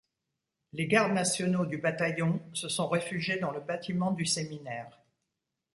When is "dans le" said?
3.37-3.59